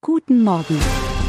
[0.00, 0.78] Guten Morgen.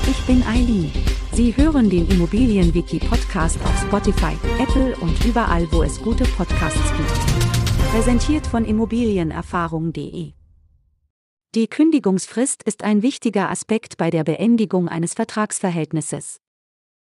[0.07, 0.91] Ich bin Eileen.
[1.33, 7.91] Sie hören den Immobilienwiki-Podcast auf Spotify, Apple und überall, wo es gute Podcasts gibt.
[7.91, 10.33] Präsentiert von Immobilienerfahrung.de.
[11.55, 16.37] Die Kündigungsfrist ist ein wichtiger Aspekt bei der Beendigung eines Vertragsverhältnisses.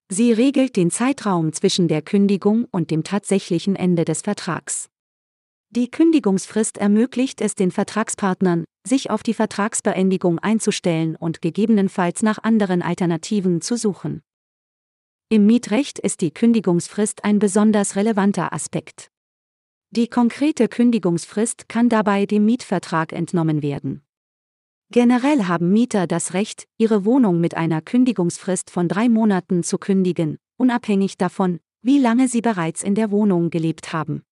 [0.10, 4.90] Sie regelt den Zeitraum zwischen der Kündigung und dem tatsächlichen Ende des Vertrags.
[5.72, 12.82] Die Kündigungsfrist ermöglicht es den Vertragspartnern, sich auf die Vertragsbeendigung einzustellen und gegebenenfalls nach anderen
[12.82, 14.24] Alternativen zu suchen.
[15.30, 19.12] Im Mietrecht ist die Kündigungsfrist ein besonders relevanter Aspekt.
[19.92, 24.04] Die konkrete Kündigungsfrist kann dabei dem Mietvertrag entnommen werden.
[24.90, 30.38] Generell haben Mieter das Recht, ihre Wohnung mit einer Kündigungsfrist von drei Monaten zu kündigen,
[30.58, 34.24] unabhängig davon, wie lange sie bereits in der Wohnung gelebt haben.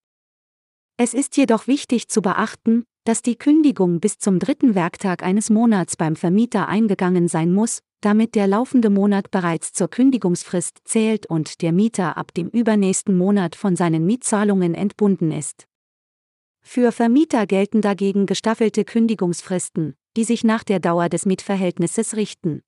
[0.98, 5.98] Es ist jedoch wichtig zu beachten, dass die Kündigung bis zum dritten Werktag eines Monats
[5.98, 11.74] beim Vermieter eingegangen sein muss, damit der laufende Monat bereits zur Kündigungsfrist zählt und der
[11.74, 15.68] Mieter ab dem übernächsten Monat von seinen Mietzahlungen entbunden ist.
[16.62, 22.62] Für Vermieter gelten dagegen gestaffelte Kündigungsfristen, die sich nach der Dauer des Mietverhältnisses richten.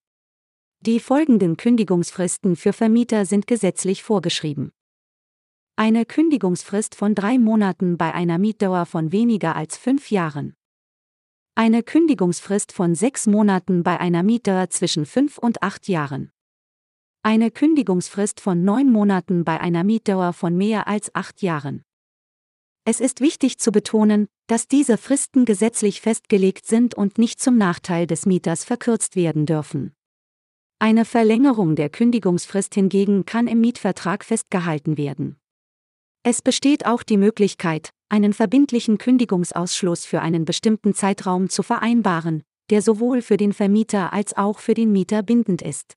[0.81, 4.71] Die folgenden Kündigungsfristen für Vermieter sind gesetzlich vorgeschrieben.
[5.79, 10.55] Eine Kündigungsfrist von drei Monaten bei einer Mietdauer von weniger als fünf Jahren.
[11.53, 16.31] Eine Kündigungsfrist von sechs Monaten bei einer Mietdauer zwischen fünf und acht Jahren.
[17.21, 21.83] Eine Kündigungsfrist von neun Monaten bei einer Mietdauer von mehr als acht Jahren.
[22.83, 28.07] Es ist wichtig zu betonen, dass diese Fristen gesetzlich festgelegt sind und nicht zum Nachteil
[28.07, 29.93] des Mieters verkürzt werden dürfen.
[30.79, 35.37] Eine Verlängerung der Kündigungsfrist hingegen kann im Mietvertrag festgehalten werden.
[36.29, 42.81] Es besteht auch die Möglichkeit, einen verbindlichen Kündigungsausschluss für einen bestimmten Zeitraum zu vereinbaren, der
[42.81, 45.93] sowohl für den Vermieter als auch für den Mieter bindend ist.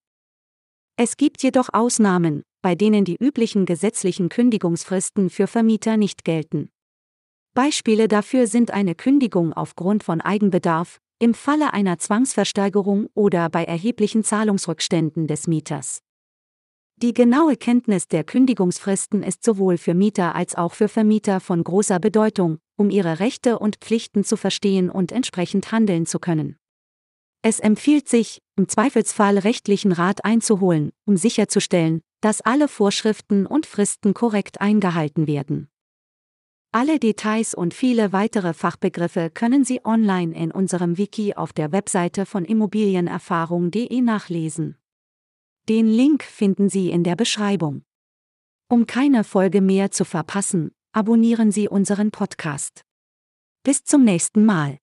[0.97, 6.71] Es gibt jedoch Ausnahmen, bei denen die üblichen gesetzlichen Kündigungsfristen für Vermieter nicht gelten.
[7.53, 14.23] Beispiele dafür sind eine Kündigung aufgrund von Eigenbedarf, im Falle einer Zwangsversteigerung oder bei erheblichen
[14.23, 16.03] Zahlungsrückständen des Mieters.
[17.03, 21.99] Die genaue Kenntnis der Kündigungsfristen ist sowohl für Mieter als auch für Vermieter von großer
[21.99, 26.57] Bedeutung, um ihre Rechte und Pflichten zu verstehen und entsprechend handeln zu können.
[27.41, 34.13] Es empfiehlt sich, im Zweifelsfall rechtlichen Rat einzuholen, um sicherzustellen, dass alle Vorschriften und Fristen
[34.13, 35.71] korrekt eingehalten werden.
[36.71, 42.27] Alle Details und viele weitere Fachbegriffe können Sie online in unserem Wiki auf der Webseite
[42.27, 44.77] von immobilienerfahrung.de nachlesen.
[45.69, 47.85] Den Link finden Sie in der Beschreibung.
[48.69, 52.83] Um keine Folge mehr zu verpassen, abonnieren Sie unseren Podcast.
[53.63, 54.80] Bis zum nächsten Mal.